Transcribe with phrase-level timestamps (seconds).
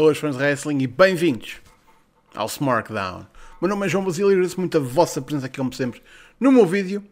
[0.00, 1.60] Boas fãs de wrestling e bem-vindos
[2.34, 3.26] ao Smartdown.
[3.60, 6.02] Meu nome é João Basílio e agradeço muito a vossa presença aqui, como sempre,
[6.40, 7.04] no meu vídeo.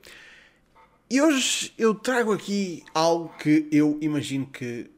[1.10, 4.90] E hoje eu trago aqui algo que eu imagino que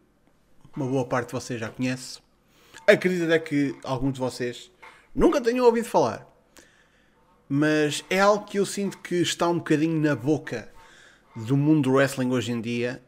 [0.76, 2.20] uma boa parte de vocês já conhece.
[2.86, 4.70] Acredito até que alguns de vocês
[5.12, 6.24] nunca tenham ouvido falar.
[7.48, 10.72] Mas é algo que eu sinto que está um bocadinho na boca
[11.34, 13.02] do mundo do wrestling hoje em dia.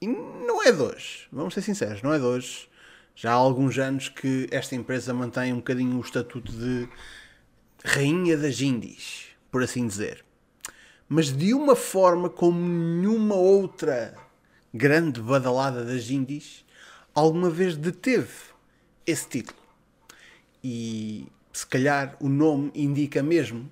[0.00, 2.67] E não é de hoje, vamos ser sinceros, não é de hoje.
[3.20, 6.88] Já há alguns anos que esta empresa mantém um bocadinho o estatuto de
[7.84, 10.24] rainha das indies, por assim dizer.
[11.08, 14.14] Mas de uma forma como nenhuma outra
[14.72, 16.64] grande badalada das indies
[17.12, 18.52] alguma vez deteve
[19.04, 19.58] esse título.
[20.62, 23.68] E se calhar o nome indica mesmo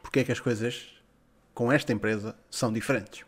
[0.00, 0.94] porque é que as coisas
[1.52, 3.24] com esta empresa são diferentes.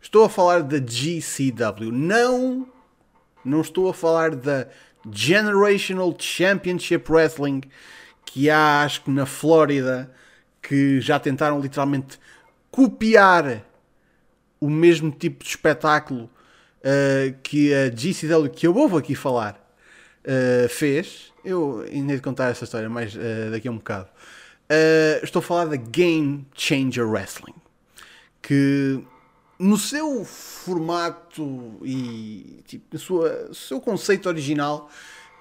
[0.00, 2.74] Estou a falar da GCW, não
[3.46, 4.66] não estou a falar da
[5.10, 7.62] Generational Championship Wrestling
[8.24, 10.10] que há, acho que na Flórida,
[10.60, 12.18] que já tentaram literalmente
[12.70, 13.64] copiar
[14.60, 16.24] o mesmo tipo de espetáculo
[16.80, 19.54] uh, que a GCW, que eu vou aqui falar,
[20.24, 21.32] uh, fez.
[21.44, 24.08] Eu ainda de contar essa história mais uh, daqui a um bocado.
[25.22, 27.54] estou a falar da Game Changer Wrestling,
[28.42, 29.02] que
[29.58, 34.90] no seu formato e tipo, no sua, seu conceito original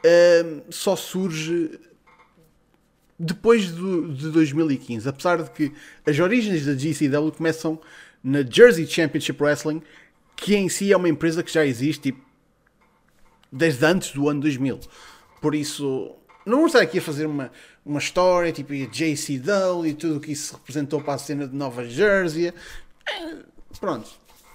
[0.05, 1.79] uh, só surge
[3.19, 5.07] depois do, de 2015.
[5.07, 5.71] Apesar de que
[6.05, 7.79] as origens da GCW começam
[8.23, 9.81] na Jersey Championship Wrestling,
[10.35, 12.21] que em si é uma empresa que já existe tipo,
[13.51, 14.79] desde antes do ano 2000.
[15.41, 17.51] Por isso, não vou estar aqui a fazer uma,
[17.85, 21.55] uma história tipo a JCW e tudo o que isso representou para a cena de
[21.55, 22.53] Nova Jersey.
[23.79, 24.09] Pronto,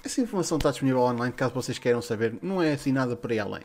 [0.05, 3.39] essa informação está disponível online, caso vocês queiram saber, não é assim nada por aí
[3.39, 3.63] além.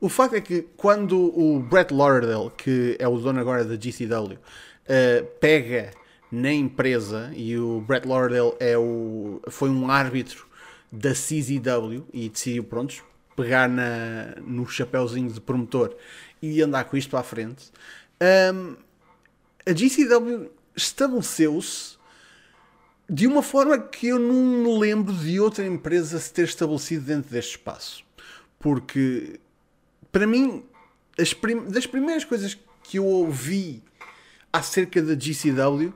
[0.00, 4.34] O facto é que quando o Brett Lauderdale, que é o dono agora da GCW,
[4.34, 4.38] uh,
[4.86, 5.92] eh, pega
[6.30, 10.46] na empresa, e o Brett Lauderdale é o, foi um árbitro
[10.90, 13.02] da CZW e decidiu, prontos,
[13.36, 15.94] pegar na, no chapéuzinho de promotor
[16.42, 17.70] e andar com isto para a frente,
[18.54, 18.76] um,
[19.64, 21.95] a GCW estabeleceu-se
[23.08, 27.30] de uma forma que eu não me lembro de outra empresa se ter estabelecido dentro
[27.30, 28.04] deste espaço.
[28.58, 29.38] Porque,
[30.10, 30.64] para mim,
[31.40, 33.82] prim das primeiras coisas que eu ouvi
[34.52, 35.92] acerca da GCW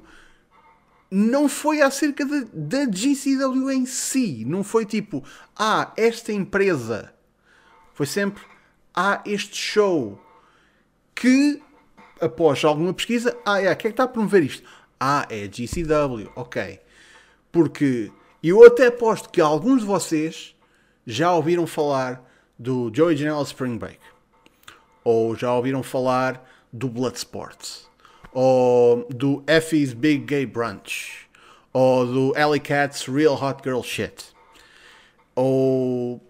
[1.11, 4.45] não foi acerca de, da GCW em si.
[4.45, 5.25] Não foi tipo,
[5.59, 7.13] ah, esta empresa.
[7.93, 8.43] Foi sempre,
[8.95, 10.25] ah, este show.
[11.15, 11.61] Que,
[12.21, 14.63] após alguma pesquisa, ah, é, quem é que está a promover isto?
[14.99, 16.81] Ah, é GCW, ok.
[17.53, 18.11] Porque
[18.43, 20.55] eu até aposto que alguns de vocês
[21.07, 22.25] já ouviram falar
[22.59, 23.99] do Joey Janela Spring Break.
[25.03, 27.59] Ou já ouviram falar do Bloodsport.
[28.33, 31.29] Ou do Effie's Big Gay Brunch.
[31.73, 34.27] Ou do Alley Cat's Real Hot Girl Shit.
[35.35, 36.21] Ou.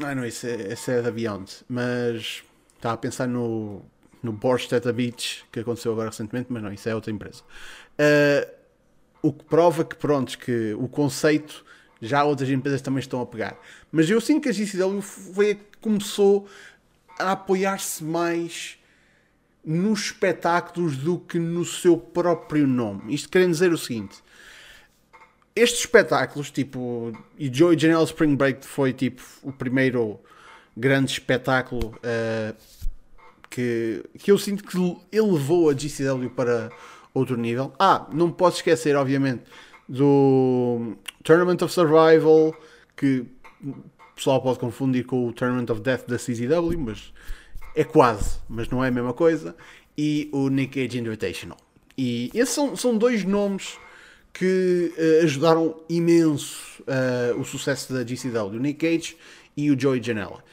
[0.00, 1.64] Ah, não, esse, é, esse é da Beyond.
[1.68, 2.42] Mas
[2.76, 3.82] estava a pensar no,
[4.22, 7.42] no the Beach que aconteceu agora recentemente, mas não, isso é outra empresa.
[7.98, 8.57] Uh,
[9.22, 11.64] o que prova que, pronto, que o conceito
[12.00, 13.56] já outras empresas também estão a pegar.
[13.90, 16.48] Mas eu sinto que a GCW foi a que começou
[17.18, 18.78] a apoiar-se mais
[19.64, 23.14] nos espetáculos do que no seu próprio nome.
[23.14, 24.22] Isto querendo dizer o seguinte:
[25.54, 30.20] estes espetáculos, tipo, e Joey Janelle Spring Break foi tipo o primeiro
[30.76, 32.56] grande espetáculo uh,
[33.50, 36.70] que, que eu sinto que ele levou a GCW para
[37.18, 37.72] outro nível.
[37.78, 39.42] Ah, não posso esquecer, obviamente,
[39.88, 42.54] do Tournament of Survival,
[42.96, 43.24] que
[43.64, 43.74] o
[44.14, 47.12] pessoal pode confundir com o Tournament of Death da CZW, mas
[47.74, 49.56] é quase, mas não é a mesma coisa.
[49.96, 51.58] E o Nick Cage Invitational.
[51.96, 53.78] E esses são, são dois nomes
[54.32, 59.16] que uh, ajudaram imenso uh, o sucesso da GCW, o Nick Cage
[59.56, 60.44] e o Joey Janela.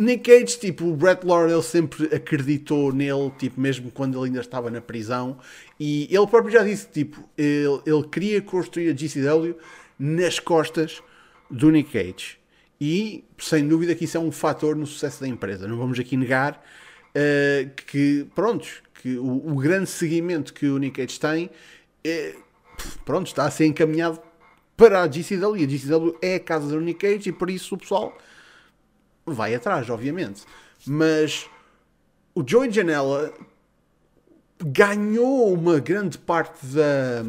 [0.00, 4.70] Nick Cage, tipo, o Brett Lauderdale sempre acreditou nele, tipo, mesmo quando ele ainda estava
[4.70, 5.38] na prisão.
[5.78, 9.56] E ele próprio já disse, tipo, ele, ele queria construir a GCW
[9.98, 11.02] nas costas
[11.50, 12.38] do Nick Cage.
[12.80, 15.68] E, sem dúvida, que isso é um fator no sucesso da empresa.
[15.68, 16.64] Não vamos aqui negar
[17.10, 21.50] uh, que, prontos, que o, o, grande seguimento que o Nick Cage tem,
[22.02, 22.34] é,
[23.04, 24.18] pronto, está a ser encaminhado
[24.78, 25.58] para a GCW.
[25.58, 28.16] E a GCW é a casa do Nick Cage e, por isso, o pessoal
[29.34, 30.42] vai atrás, obviamente.
[30.86, 31.48] Mas
[32.34, 33.32] o Joey Janela
[34.64, 37.22] ganhou uma grande parte da,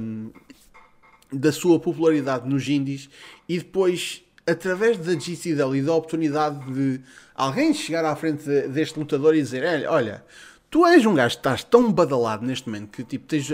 [1.31, 3.09] da sua popularidade nos indies
[3.47, 7.01] e depois através da GCW e da oportunidade de
[7.35, 10.23] alguém chegar à frente deste lutador e dizer: Olha,
[10.69, 13.51] tu és um gajo que estás tão badalado neste momento que tipo, tens,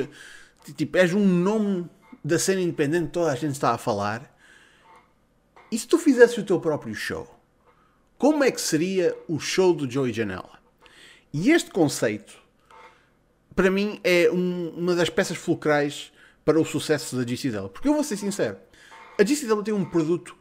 [0.76, 1.90] tipo, és um nome
[2.24, 4.36] da cena independente toda a gente está a falar.
[5.72, 7.37] E se tu fizesses o teu próprio show?
[8.18, 10.58] Como é que seria o show do Joey Janela?
[11.32, 12.34] E este conceito,
[13.56, 16.12] para mim, é um, uma das peças fulcrais
[16.44, 17.70] para o sucesso da GCW.
[17.70, 18.58] Porque eu vou ser sincero,
[19.20, 20.36] a GCW tem um produto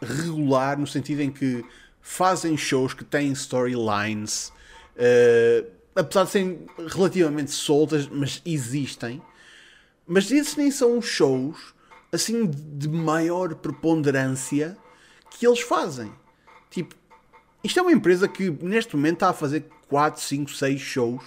[0.00, 1.64] regular no sentido em que
[2.00, 4.52] fazem shows que têm storylines,
[4.94, 9.20] uh, apesar de serem relativamente soltas, mas existem.
[10.06, 11.74] Mas esses nem são os shows
[12.12, 14.76] assim de maior preponderância
[15.30, 16.12] que eles fazem.
[16.70, 16.94] Tipo,
[17.66, 21.24] isto é uma empresa que neste momento está a fazer 4, 5, 6 shows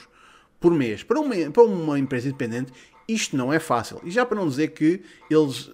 [0.57, 1.03] por mês.
[1.03, 2.71] Para uma, para uma empresa independente,
[3.07, 3.99] isto não é fácil.
[4.05, 5.69] E já para não dizer que eles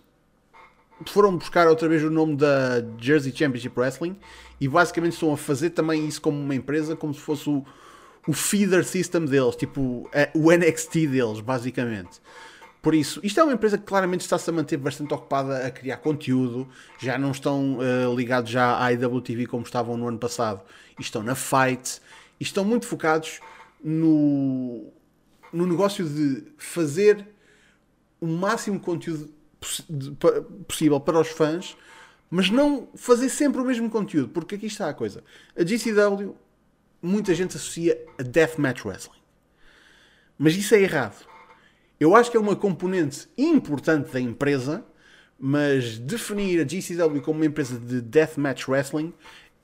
[1.06, 4.18] foram buscar outra vez o nome da Jersey Championship Wrestling
[4.60, 7.64] e basicamente estão a fazer também isso como uma empresa, como se fosse o,
[8.28, 12.20] o feeder system deles, tipo o NXT deles, basicamente.
[12.86, 15.98] Por isso, isto é uma empresa que claramente está-se a manter bastante ocupada a criar
[15.98, 20.62] conteúdo, já não estão uh, ligados já à IWTV como estavam no ano passado,
[21.00, 22.00] e estão na Fight,
[22.40, 23.40] e estão muito focados
[23.84, 24.94] no,
[25.52, 27.28] no negócio de fazer
[28.22, 29.34] o máximo conteúdo
[30.68, 31.76] possível para os fãs,
[32.30, 35.24] mas não fazer sempre o mesmo conteúdo, porque aqui está a coisa.
[35.58, 36.36] A GCW,
[37.02, 39.24] muita gente associa a Deathmatch Wrestling,
[40.38, 41.34] mas isso é errado
[42.00, 44.86] eu acho que é uma componente importante da empresa,
[45.40, 49.14] mas definir a GCW como uma empresa de deathmatch wrestling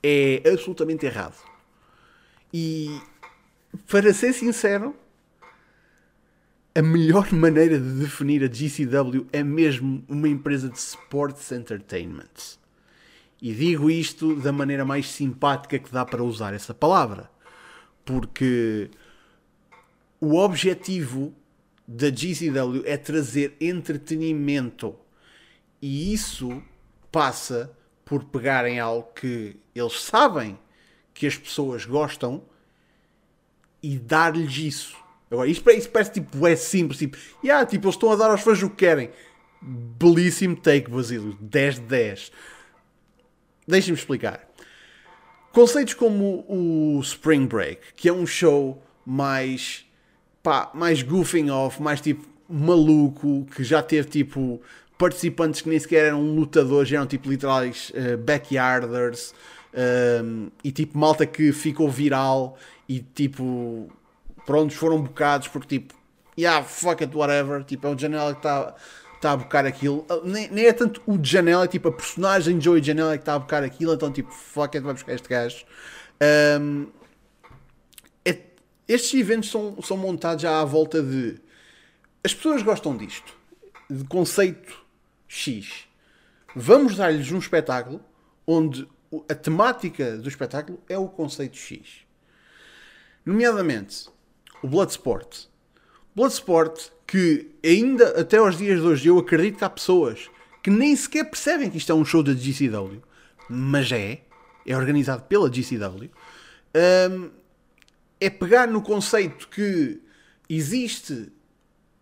[0.02, 1.36] é absolutamente errado.
[2.52, 3.00] E
[3.88, 4.94] para ser sincero,
[6.74, 12.58] a melhor maneira de definir a GCW é mesmo uma empresa de sports entertainment.
[13.40, 17.30] E digo isto da maneira mais simpática que dá para usar essa palavra.
[18.04, 18.90] Porque
[20.20, 21.34] o objetivo
[21.92, 24.96] da GCW é trazer entretenimento.
[25.80, 26.62] E isso
[27.10, 30.58] passa por pegarem algo que eles sabem
[31.12, 32.42] que as pessoas gostam
[33.82, 34.96] e dar-lhes isso.
[35.30, 38.62] Agora, isto, parece tipo, é simples, tipo, yeah, tipo, eles estão a dar aos fãs
[38.62, 39.10] o que querem.
[39.60, 41.36] Belíssimo take, Basílio.
[41.40, 42.32] 10 de 10.
[43.66, 44.48] Deixem-me explicar.
[45.52, 49.86] Conceitos como o Spring Break, que é um show mais
[50.42, 54.60] pá, mais goofing off, mais tipo maluco, que já teve tipo
[54.98, 59.34] participantes que nem sequer eram lutadores, eram tipo literais uh, backyarders
[60.22, 62.56] um, e tipo malta que ficou viral
[62.88, 63.88] e tipo
[64.46, 65.94] prontos foram bocados porque tipo
[66.38, 68.74] yeah, fuck it, whatever, tipo é o Janela que está
[69.20, 72.60] tá a bocar aquilo, ah, nem, nem, é tanto o Janela, é tipo a personagem
[72.60, 75.64] Joey Janela que está a bocar aquilo, então tipo fuck it, vai buscar este gajo.
[76.60, 76.86] Um,
[78.92, 81.40] estes eventos são, são montados já à volta de.
[82.24, 83.36] As pessoas gostam disto,
[83.90, 84.84] de conceito
[85.26, 85.88] X.
[86.54, 88.00] Vamos dar-lhes um espetáculo
[88.46, 88.86] onde
[89.28, 92.06] a temática do espetáculo é o conceito X.
[93.24, 94.08] Nomeadamente,
[94.62, 95.46] o Bloodsport.
[96.14, 100.30] Bloodsport, que ainda até aos dias de hoje eu acredito que há pessoas
[100.62, 103.02] que nem sequer percebem que isto é um show da GCW,
[103.48, 104.22] mas é,
[104.66, 106.10] é organizado pela GCW.
[106.74, 107.30] Um,
[108.22, 110.00] é pegar no conceito que
[110.48, 111.32] existe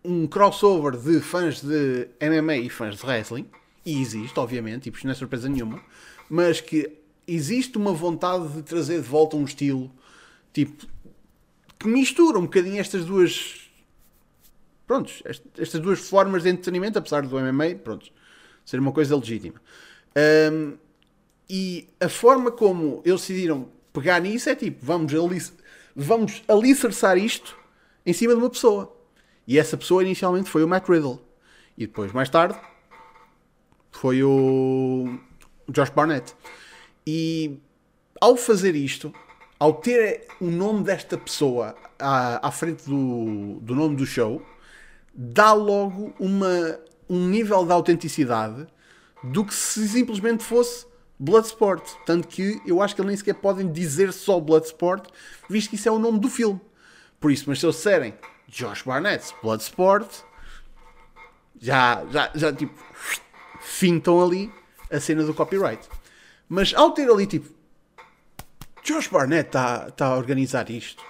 [0.03, 3.47] um crossover de fãs de MMA e fãs de wrestling,
[3.83, 5.81] e existe, obviamente, tipo, isto não é surpresa nenhuma,
[6.29, 6.91] mas que
[7.27, 9.91] existe uma vontade de trazer de volta um estilo
[10.53, 10.85] tipo
[11.79, 13.71] que mistura um bocadinho estas duas
[14.85, 15.23] prontos,
[15.57, 18.11] estas duas formas de entretenimento, apesar do MMA, prontos,
[18.63, 19.59] ser uma coisa legítima.
[20.51, 20.77] Um,
[21.49, 25.39] e a forma como eles decidiram pegar nisso é tipo, vamos ali
[25.95, 27.57] vamos alicerçar isto
[28.05, 28.95] em cima de uma pessoa.
[29.47, 31.19] E essa pessoa inicialmente foi o Matt Riddle.
[31.77, 32.57] E depois, mais tarde,
[33.91, 35.17] foi o
[35.69, 36.33] Josh Barnett.
[37.05, 37.59] E
[38.19, 39.13] ao fazer isto,
[39.59, 44.41] ao ter o nome desta pessoa à, à frente do, do nome do show,
[45.13, 46.79] dá logo uma,
[47.09, 48.67] um nível de autenticidade
[49.23, 50.85] do que se simplesmente fosse
[51.21, 51.83] Bloodsport.
[52.03, 55.07] Tanto que eu acho que eles nem sequer podem dizer só Bloodsport,
[55.47, 56.59] visto que isso é o nome do filme.
[57.19, 58.15] Por isso, mas se eles disserem
[58.47, 60.09] Josh Barnett, Bloodsport,
[61.61, 62.73] já, já, já tipo,
[63.61, 64.51] fintam ali
[64.89, 65.87] a cena do copyright.
[66.49, 67.47] Mas ao ter ali tipo,
[68.83, 71.03] Josh Barnett está tá a organizar isto,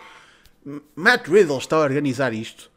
[0.93, 2.69] Matt Riddle está a organizar isto,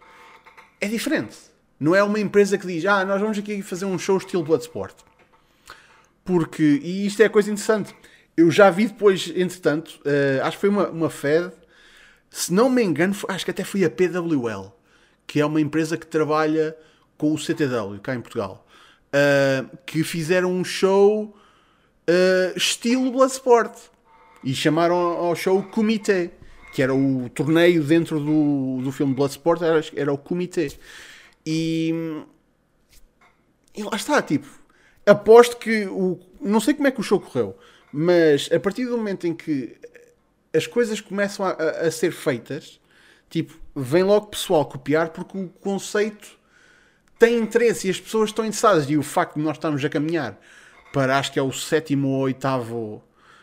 [0.80, 1.36] é diferente.
[1.80, 4.94] Não é uma empresa que diz, ah, nós vamos aqui fazer um show estilo Bloodsport.
[6.24, 7.94] Porque, e isto é coisa interessante,
[8.36, 11.52] eu já vi depois, entretanto, uh, acho que foi uma, uma Fed,
[12.30, 14.72] se não me engano, foi, acho que até foi a PWL,
[15.26, 16.76] que é uma empresa que trabalha
[17.16, 18.66] com o CTW, cá em Portugal,
[19.08, 21.36] uh, que fizeram um show
[22.08, 23.76] uh, estilo Bloodsport
[24.42, 26.30] e chamaram ao show Comitê,
[26.72, 30.72] que era o torneio dentro do, do filme Bloodsport, era, era o Comitê.
[31.46, 32.24] E,
[33.76, 34.48] e lá está, tipo,
[35.06, 36.18] aposto que o.
[36.40, 37.56] Não sei como é que o show correu,
[37.92, 39.76] mas a partir do momento em que
[40.54, 42.80] as coisas começam a, a, a ser feitas,
[43.28, 46.38] tipo, vem logo pessoal copiar porque o conceito
[47.18, 48.88] tem interesse e as pessoas estão interessadas.
[48.88, 50.38] E o facto de nós estarmos a caminhar
[50.92, 53.02] para acho que é o sétimo ou oitavo,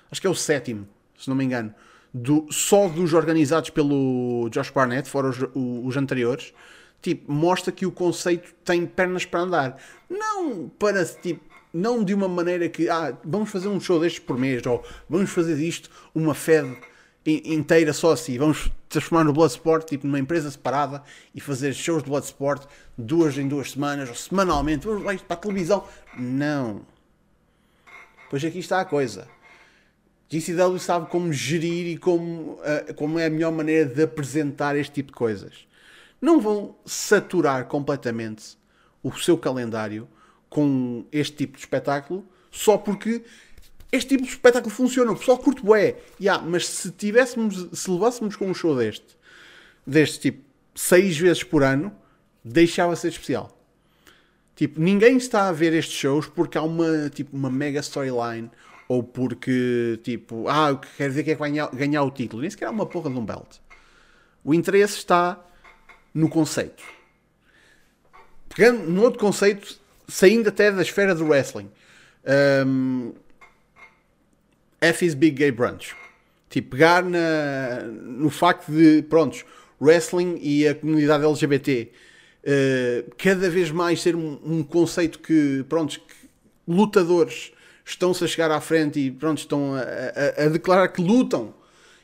[0.09, 0.87] acho que é o sétimo,
[1.17, 1.73] se não me engano,
[2.13, 6.53] do, só dos organizados pelo Josh Barnett, fora os, os anteriores,
[7.01, 9.77] tipo, mostra que o conceito tem pernas para andar.
[10.09, 14.37] Não para, tipo, não de uma maneira que, ah, vamos fazer um show destes por
[14.37, 16.77] mês, ou vamos fazer disto uma Fed
[17.25, 21.03] inteira só assim, vamos transformar no Bloodsport, tipo, numa empresa separada
[21.35, 25.35] e fazer shows de Bloodsport duas em duas semanas, ou semanalmente, vamos lá isto para
[25.35, 25.87] a televisão.
[26.17, 26.81] Não.
[28.29, 29.27] Pois aqui está a coisa.
[30.29, 34.93] GCW sabe como gerir e como, uh, como é a melhor maneira de apresentar este
[34.93, 35.67] tipo de coisas.
[36.21, 38.57] Não vão saturar completamente
[39.03, 40.07] o seu calendário
[40.51, 43.23] com este tipo de espetáculo só porque
[43.89, 45.11] este tipo de espetáculo funciona.
[45.11, 45.95] O pessoal curte bué.
[46.19, 49.17] Yeah, mas se tivéssemos, se levássemos com um show deste,
[49.87, 50.43] deste tipo,
[50.75, 51.95] seis vezes por ano,
[52.43, 53.57] deixava ser especial.
[54.53, 58.51] Tipo, ninguém está a ver estes shows porque há uma, tipo, uma mega storyline
[58.89, 62.11] ou porque, tipo, ah, o que quer dizer que é que vai ganhar, ganhar o
[62.11, 62.41] título.
[62.41, 63.57] Nem sequer é uma porra de um belt.
[64.43, 65.41] O interesse está
[66.13, 66.83] no conceito.
[68.53, 71.69] Pegando no outro conceito, saindo até da esfera do wrestling.
[72.65, 73.13] Um,
[74.81, 75.95] F Big Gay Brunch.
[76.49, 79.45] Tipo, pegar na, no facto de, prontos,
[79.79, 81.91] wrestling e a comunidade LGBT
[82.43, 86.13] uh, cada vez mais ser um, um conceito que, prontos, que
[86.67, 87.51] lutadores
[87.85, 91.53] estão-se a chegar à frente e, pronto, estão a, a, a, declarar que lutam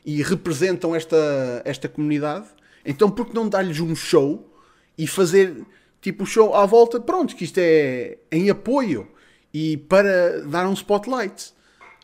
[0.05, 2.47] e representam esta, esta comunidade.
[2.85, 4.49] Então, por que não dar-lhes um show
[4.97, 5.65] e fazer
[6.01, 6.99] tipo o show à volta?
[6.99, 9.07] Pronto, que isto é em apoio
[9.53, 11.53] e para dar um spotlight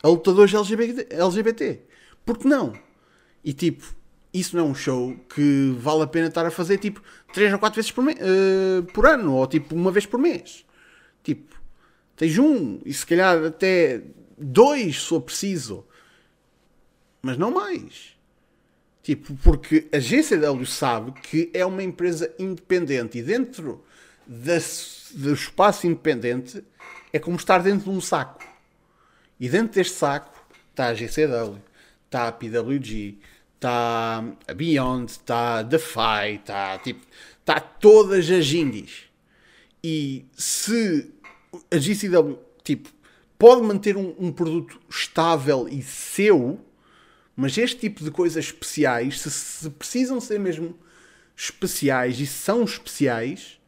[0.02, 1.14] a lutadores LGBT.
[1.14, 1.80] LGBT.
[2.24, 2.72] Por que não?
[3.44, 3.94] E tipo,
[4.32, 7.00] isso não é um show que vale a pena estar a fazer tipo
[7.32, 10.64] 3 ou 4 vezes por, uh, por ano ou tipo uma vez por mês.
[11.22, 11.54] Tipo,
[12.16, 14.02] tens um e se calhar até
[14.36, 15.86] dois se for preciso,
[17.22, 18.13] mas não mais.
[19.04, 23.84] Tipo, porque a GCW sabe que é uma empresa independente e dentro
[24.26, 26.64] do espaço independente
[27.12, 28.42] é como estar dentro de um saco.
[29.38, 30.32] E dentro deste saco
[30.70, 31.60] está a GCW,
[32.06, 33.18] está a PWG,
[33.54, 37.04] está a Beyond, está a Defy, está tipo,
[37.40, 39.02] está todas as indies.
[39.82, 41.12] E se
[41.70, 42.88] a GCW tipo,
[43.38, 46.58] pode manter um, um, produto estável e seu,
[47.36, 50.78] mas este tipo de coisas especiais, se, se precisam ser mesmo
[51.36, 53.58] especiais e são especiais,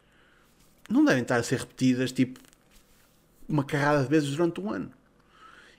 [0.89, 2.39] não devem estar a ser repetidas tipo
[3.47, 4.91] uma carrada de vezes durante um ano.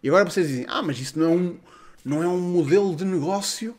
[0.03, 1.59] E agora vocês dizem, ah, mas isso não é um,
[2.05, 3.77] não é um modelo de negócio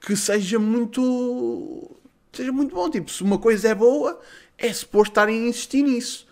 [0.00, 1.96] que seja muito
[2.32, 2.88] seja muito bom.
[2.90, 4.20] Tipo, se uma coisa é boa,
[4.56, 6.26] é suposto estarem a insistir nisso.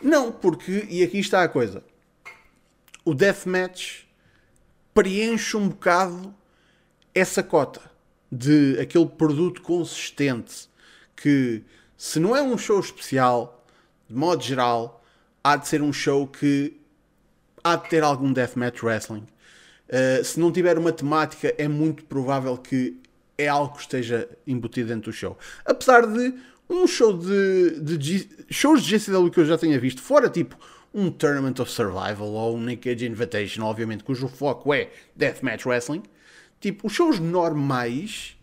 [0.00, 1.82] Não, porque, e aqui está a coisa,
[3.04, 4.05] o deathmatch
[4.96, 6.34] preenche um bocado
[7.14, 7.82] essa cota
[8.32, 10.70] de aquele produto consistente
[11.14, 11.62] que,
[11.98, 13.62] se não é um show especial,
[14.08, 15.04] de modo geral,
[15.44, 16.80] há de ser um show que
[17.62, 19.26] há de ter algum deathmatch wrestling.
[19.86, 22.98] Uh, se não tiver uma temática, é muito provável que
[23.36, 25.36] é algo que esteja embutido dentro do show.
[25.66, 26.34] Apesar de
[26.70, 30.56] um show de, de G, shows de GCW que eu já tenha visto, fora tipo
[30.96, 36.02] um Tournament of Survival ou um Naked Invitation, obviamente, cujo foco é Deathmatch Wrestling,
[36.58, 38.34] tipo, os shows normais,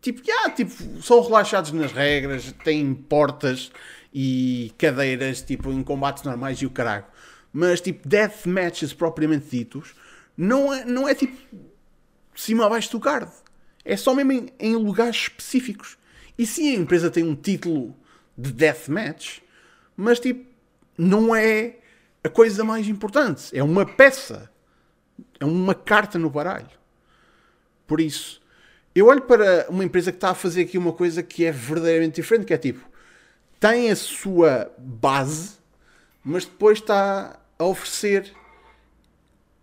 [0.00, 3.70] tipo, yeah, tipo, são relaxados nas regras, têm portas
[4.12, 7.04] e cadeiras, tipo, em combates normais e o caralho.
[7.52, 9.94] Mas, tipo, death matches propriamente ditos,
[10.36, 11.36] não é, não é tipo
[12.34, 13.30] cima abaixo do card.
[13.84, 15.96] É só mesmo em, em lugares específicos.
[16.36, 17.94] E sim, a empresa tem um título
[18.36, 19.38] de deathmatch,
[19.96, 20.44] mas tipo,
[20.98, 21.76] não é
[22.24, 23.56] a coisa mais importante.
[23.56, 24.50] É uma peça.
[25.38, 26.70] É uma carta no baralho.
[27.86, 28.40] Por isso,
[28.94, 32.16] eu olho para uma empresa que está a fazer aqui uma coisa que é verdadeiramente
[32.20, 32.86] diferente, que é tipo,
[33.58, 35.56] tem a sua base,
[36.24, 38.32] mas depois está a oferecer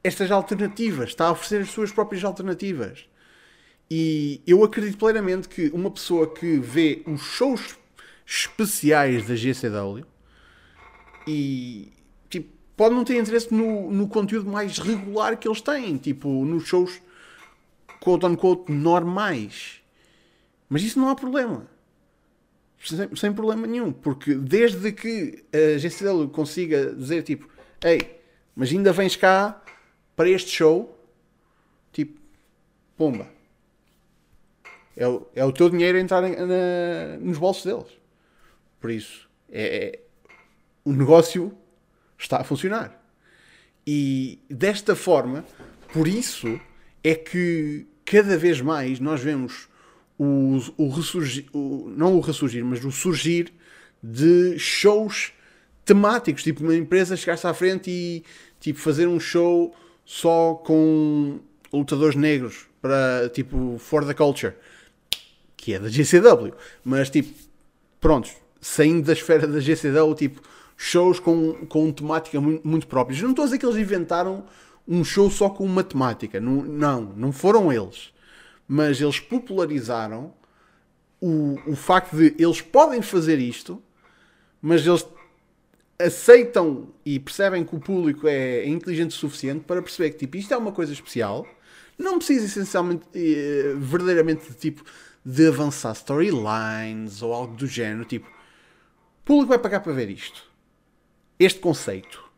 [0.04, 3.08] estas alternativas, está a oferecer as suas próprias alternativas.
[3.90, 7.78] E eu acredito plenamente que uma pessoa que vê os shows
[8.26, 10.06] especiais da GCW
[11.28, 11.92] e
[12.80, 17.02] pode não ter interesse no, no conteúdo mais regular que eles têm, tipo, nos shows
[18.00, 19.82] quote unquote normais.
[20.70, 21.68] Mas isso não há problema.
[22.82, 23.92] Sem, sem problema nenhum.
[23.92, 27.50] Porque desde que a GCW consiga dizer tipo,
[27.84, 28.22] ei,
[28.56, 29.62] mas ainda vens cá
[30.16, 30.98] para este show,
[31.92, 32.18] tipo,
[32.96, 33.28] pomba.
[34.96, 38.00] É o, é o teu dinheiro a entrar na, nos bolsos deles.
[38.80, 40.00] Por isso, é, é,
[40.86, 41.54] o negócio
[42.20, 43.02] está a funcionar.
[43.88, 45.44] E desta forma,
[45.94, 46.60] por isso
[47.04, 49.70] é que cada vez mais nós vemos
[50.18, 53.54] o, o ressurgir, o, não o ressurgir, mas o surgir
[54.04, 55.32] de shows
[55.86, 58.24] temáticos, tipo uma empresa chegar-se à frente e
[58.60, 59.74] tipo fazer um show
[60.06, 61.40] só com
[61.72, 64.54] lutadores negros para tipo for the culture,
[65.56, 67.34] que é da GCW, mas tipo,
[68.00, 70.42] prontos, saindo da esfera da GCW, tipo
[70.82, 73.22] shows com, com temática muito, muito próprias.
[73.22, 74.46] Não estou a dizer que eles inventaram
[74.88, 76.40] um show só com uma temática.
[76.40, 78.14] Não, não, não foram eles.
[78.66, 80.34] Mas eles popularizaram
[81.20, 83.84] o, o facto de eles podem fazer isto,
[84.62, 85.06] mas eles
[86.00, 90.54] aceitam e percebem que o público é inteligente o suficiente para perceber que tipo, isto
[90.54, 91.46] é uma coisa especial.
[91.98, 94.86] Não precisa essencialmente, eh, verdadeiramente, de, tipo,
[95.26, 98.06] de avançar storylines ou algo do género.
[98.06, 100.49] Tipo, o público vai pagar para ver isto
[101.40, 102.30] este conceito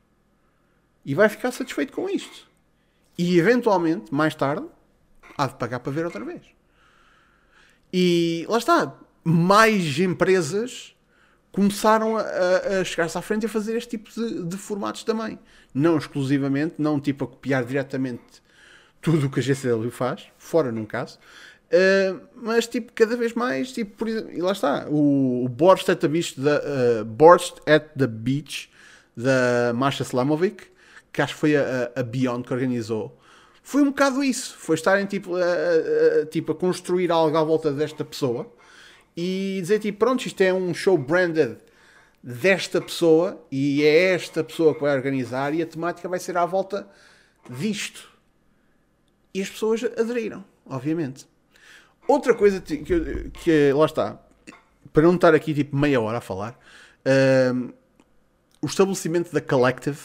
[1.03, 2.47] e vai ficar satisfeito com isto.
[3.17, 4.65] E eventualmente, mais tarde,
[5.37, 6.41] há de pagar para ver outra vez.
[7.91, 10.95] E lá está, mais empresas
[11.51, 12.21] começaram a,
[12.79, 15.37] a chegar-se à frente e a fazer este tipo de, de, formatos também.
[15.73, 18.41] Não exclusivamente, não tipo a copiar diretamente
[19.01, 21.19] tudo o que a GCW faz, fora num caso,
[21.67, 25.89] uh, mas tipo cada vez mais, tipo, por exemplo, e lá está, o, o Borst
[25.89, 28.70] at the Beach, uh, Borst at the Beach
[29.15, 30.67] da Masha Slamovic,
[31.11, 33.17] que acho que foi a, a Beyond que organizou,
[33.63, 34.55] foi um bocado isso.
[34.57, 38.51] Foi estarem tipo a, a, tipo, a construir algo à volta desta pessoa
[39.15, 41.57] e dizer tipo, pronto, isto é um show branded
[42.23, 46.45] desta pessoa e é esta pessoa que vai organizar e a temática vai ser à
[46.45, 46.87] volta
[47.49, 48.09] disto.
[49.33, 51.27] E as pessoas aderiram, obviamente.
[52.07, 52.77] Outra coisa que,
[53.29, 54.19] que lá está,
[54.91, 56.59] para não estar aqui tipo meia hora a falar,
[57.05, 57.73] uh,
[58.61, 59.99] o estabelecimento da Collective,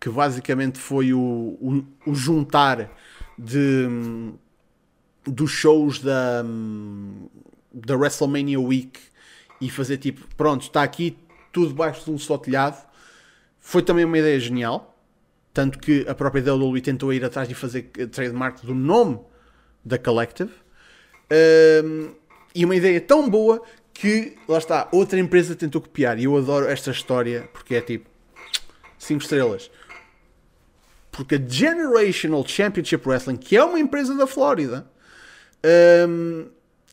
[0.00, 2.90] que basicamente foi o, o, o juntar
[3.38, 3.86] de,
[5.24, 6.44] dos shows da,
[7.72, 8.98] da WrestleMania Week
[9.60, 11.16] e fazer tipo, pronto, está aqui
[11.52, 12.84] tudo debaixo de um só telhado,
[13.60, 14.88] foi também uma ideia genial.
[15.54, 19.20] Tanto que a própria WWE tentou ir atrás e fazer trademark do nome
[19.84, 20.50] da Collective.
[21.84, 22.14] Um,
[22.54, 23.62] e uma ideia tão boa
[24.02, 26.18] que, lá está, outra empresa tentou copiar.
[26.18, 28.10] E eu adoro esta história porque é tipo
[28.98, 29.70] 5 estrelas.
[31.12, 34.90] Porque a Generational Championship Wrestling, que é uma empresa da Flórida,
[36.08, 36.48] um,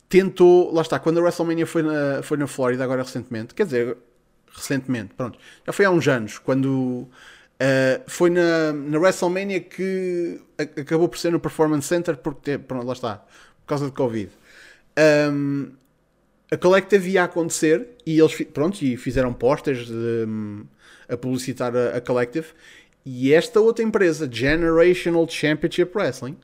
[0.08, 0.72] tentou.
[0.72, 3.96] Lá está, quando a WrestleMania foi na, foi na Flórida, agora recentemente, quer dizer,
[4.52, 7.08] recentemente, pronto, já foi há uns anos, quando.
[7.60, 12.92] Uh, foi na, na WrestleMania que acabou por ser no Performance Center, porque, pronto, lá
[12.92, 14.30] está, por causa de Covid.
[15.32, 15.72] Um,
[16.50, 20.64] a Collective ia acontecer e eles pronto, e fizeram posters um,
[21.08, 22.48] a publicitar a, a, Collective.
[23.06, 26.36] E esta outra empresa, Generational Championship Wrestling,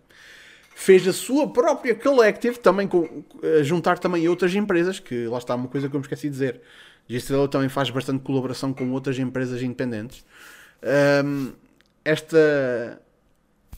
[0.74, 5.54] fez a sua própria Collective, também com, a juntar também outras empresas, que lá está
[5.54, 6.60] uma coisa que eu me esqueci de dizer.
[7.08, 10.24] GCW também faz bastante colaboração com outras empresas independentes.
[11.24, 11.52] Um,
[12.04, 13.00] esta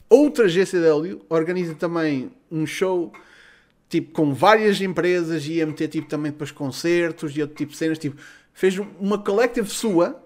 [0.08, 3.12] outra GCW organiza também um show
[3.88, 7.98] tipo, com várias empresas, ia meter tipo, também depois concertos e outro tipo de cenas,
[7.98, 8.20] tipo,
[8.52, 10.22] fez uma collective sua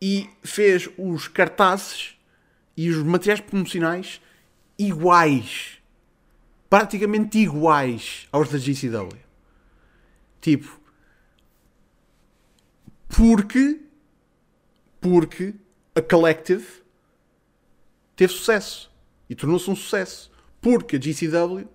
[0.00, 2.16] e fez os cartazes
[2.76, 4.20] e os materiais promocionais
[4.78, 5.78] iguais.
[6.68, 9.18] Praticamente iguais aos da GCW.
[10.40, 10.80] Tipo,
[13.08, 13.80] porque
[15.00, 15.54] porque
[15.94, 16.66] a Collective
[18.16, 18.90] teve sucesso
[19.30, 20.30] e tornou-se um sucesso.
[20.60, 21.68] Porque a GCW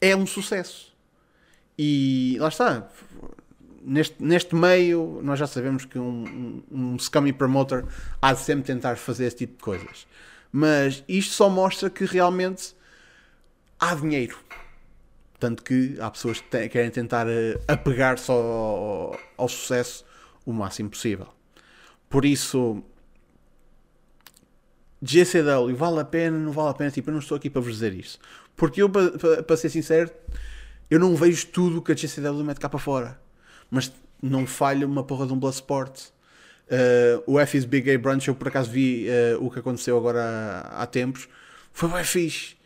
[0.00, 0.94] é um sucesso.
[1.78, 2.88] E lá está.
[3.82, 7.84] Neste, neste meio, nós já sabemos que um, um, um scummy promoter
[8.20, 10.06] há de sempre tentar fazer esse tipo de coisas.
[10.50, 12.74] Mas isto só mostra que realmente
[13.78, 14.38] há dinheiro.
[15.38, 20.04] Tanto que há pessoas que querem tentar eh, apegar-se ao, ao, ao sucesso
[20.46, 21.28] o máximo possível.
[22.08, 22.82] Por isso,
[25.02, 26.90] GCW, vale a pena, não vale a pena?
[26.90, 28.18] Tipo, eu não estou aqui para vos dizer isso.
[28.56, 30.10] Porque eu, para, para ser sincero,
[30.90, 33.20] eu não vejo tudo que a GCW mete cá para fora.
[33.70, 36.08] Mas não falha uma porra de um Bloodsport.
[36.66, 39.96] Uh, o F is Big Gay Brunch, eu por acaso vi uh, o que aconteceu
[39.96, 41.28] agora há, há tempos.
[41.72, 42.56] Foi bem fixe.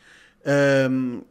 [0.90, 1.22] Um,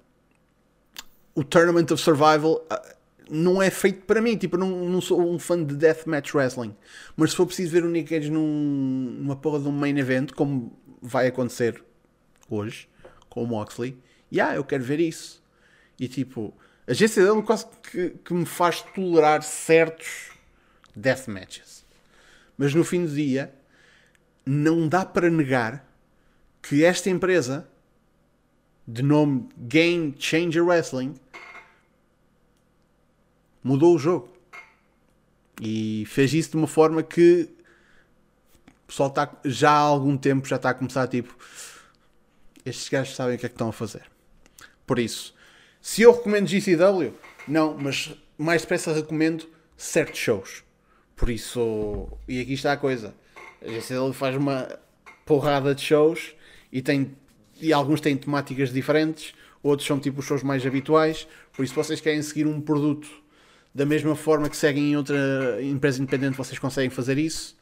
[1.34, 2.96] o Tournament of Survival uh,
[3.30, 4.36] não é feito para mim.
[4.36, 6.76] Tipo, eu não, não sou um fã de Deathmatch Wrestling.
[7.16, 10.32] Mas se for preciso ver o Nick Cage num, numa porra de um main event,
[10.34, 11.84] como vai acontecer
[12.50, 12.88] hoje
[13.30, 13.98] com o Moxley,
[14.32, 15.42] yeah, eu quero ver isso.
[16.00, 16.54] E tipo,
[16.88, 20.32] a GCW quase que, que me faz tolerar certos
[20.96, 21.86] deathmatches.
[22.58, 23.54] Mas no fim do dia,
[24.46, 25.88] não dá para negar
[26.62, 27.68] que esta empresa,
[28.88, 31.16] de nome Game Changer Wrestling,
[33.64, 34.34] mudou o jogo.
[35.62, 37.50] E fez isso de uma forma que
[38.90, 41.36] pessoal está, já há algum tempo já está a começar tipo
[42.66, 44.04] estes gajos sabem o que é que estão a fazer.
[44.86, 45.34] Por isso,
[45.82, 47.14] se eu recomendo GCW,
[47.48, 49.48] não, mas mais depressa recomendo
[49.78, 50.64] certos shows.
[51.16, 53.14] Por isso, e aqui está a coisa:
[53.62, 54.68] a GCW faz uma
[55.26, 56.34] porrada de shows
[56.72, 57.16] e, tem,
[57.62, 61.28] e alguns têm temáticas diferentes, outros são tipo os shows mais habituais.
[61.54, 63.10] Por isso, se vocês querem seguir um produto
[63.74, 67.59] da mesma forma que seguem em outra empresa independente, vocês conseguem fazer isso.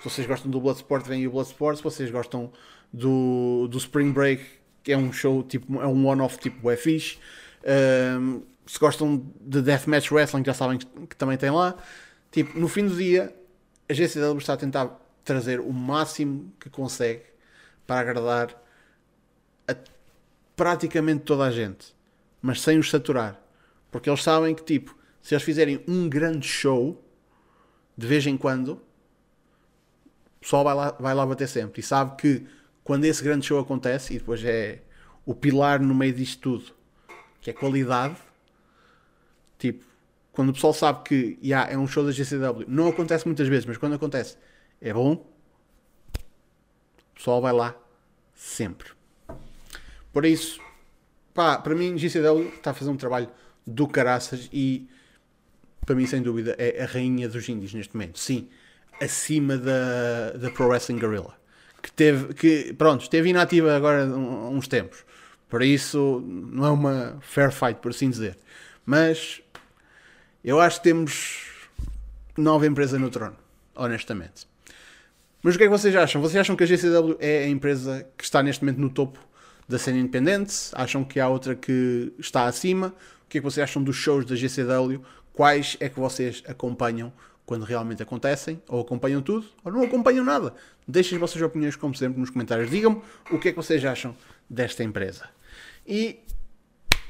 [0.00, 1.76] Se vocês gostam do Bloodsport, vem o Bloodsport.
[1.76, 2.52] Se vocês gostam
[2.92, 4.44] do, do Spring Break,
[4.82, 7.18] que é um show, tipo, é um one-off tipo é fixe.
[8.20, 11.74] Um, se gostam de Deathmatch Wrestling, já sabem que, que, também tem lá.
[12.30, 13.34] Tipo, no fim do dia,
[13.88, 17.22] a GCW está a tentar trazer o máximo que consegue
[17.86, 18.54] para agradar
[19.66, 19.74] a
[20.54, 21.94] praticamente toda a gente,
[22.42, 23.40] mas sem os saturar.
[23.90, 27.02] Porque eles sabem que, tipo, se eles fizerem um grande show,
[27.96, 28.80] de vez em quando,
[30.38, 31.80] o pessoal vai lá, vai lá bater sempre.
[31.80, 32.46] E sabe que
[32.82, 34.80] quando esse grande show acontece, e depois é
[35.26, 36.72] o pilar no meio disto tudo,
[37.40, 38.16] que é qualidade,
[39.58, 39.84] tipo,
[40.32, 43.66] quando o pessoal sabe que yeah, é um show da GCW, não acontece muitas vezes,
[43.66, 44.36] mas quando acontece
[44.80, 45.26] é bom, o
[47.14, 47.76] pessoal vai lá
[48.34, 48.90] sempre.
[50.12, 50.60] Por isso,
[51.34, 53.28] pá, para mim, GCW está a fazer um trabalho
[53.66, 54.88] do caraças e
[55.88, 58.18] para mim, sem dúvida, é a rainha dos indies neste momento.
[58.18, 58.46] Sim,
[59.00, 61.34] acima da, da Pro Wrestling Guerrilla.
[61.82, 65.04] Que teve, que, pronto, esteve inativa agora uns tempos.
[65.48, 68.36] Por isso, não é uma fair fight, por assim dizer.
[68.84, 69.40] Mas
[70.44, 71.46] eu acho que temos
[72.36, 73.36] nova empresa no trono,
[73.74, 74.46] honestamente.
[75.42, 76.20] Mas o que é que vocês acham?
[76.20, 79.18] Vocês acham que a GCW é a empresa que está neste momento no topo
[79.68, 80.54] da cena independente?
[80.72, 82.88] Acham que há outra que está acima?
[83.24, 85.00] O que é que vocês acham dos shows da GCW?
[85.32, 87.12] Quais é que vocês acompanham
[87.48, 88.62] quando realmente acontecem?
[88.68, 89.46] Ou acompanham tudo?
[89.64, 90.52] Ou não acompanham nada?
[90.86, 92.70] Deixem as vossas opiniões, como sempre, nos comentários.
[92.70, 94.14] Digam-me o que é que vocês acham
[94.50, 95.30] desta empresa.
[95.86, 96.20] E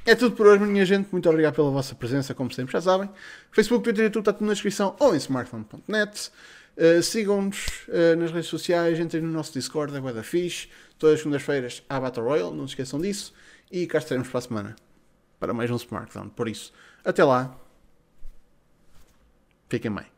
[0.07, 1.09] é tudo por hoje, minha gente.
[1.11, 3.11] Muito obrigado pela vossa presença, como sempre, já sabem.
[3.51, 6.31] Facebook, Twitter e YouTube está tudo na descrição ou em smartphone.net.
[6.77, 10.69] Uh, Sigam-nos uh, nas redes sociais, entrem no nosso Discord, é da Fish.
[11.01, 13.35] Todas as segundas-feiras há Battle Royale, não se esqueçam disso.
[13.73, 14.77] E cá estaremos para a semana
[15.41, 16.31] para mais um Smartphone.
[16.31, 16.73] Por isso,
[17.05, 17.59] até lá.
[19.69, 20.18] Fiquem bem.